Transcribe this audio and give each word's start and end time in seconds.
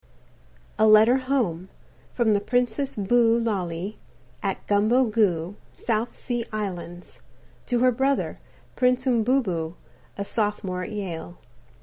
A 0.79 0.87
LETTER 0.87 1.19
FROM 1.19 1.25
HOME 1.27 1.69
_From 2.17 2.33
the 2.33 2.39
Princess 2.41 2.95
Boo 2.95 3.37
Lally, 3.39 3.99
at 4.41 4.65
Gumbo 4.65 5.05
Goo, 5.05 5.57
South 5.75 6.17
Sea 6.17 6.43
Islands, 6.51 7.21
to 7.67 7.81
Her 7.81 7.91
Brother, 7.91 8.39
Prince 8.75 9.05
Umbobo, 9.05 9.75
a 10.17 10.25
Sophomore 10.25 10.81
at 10.81 10.91
Yale. 10.91 11.37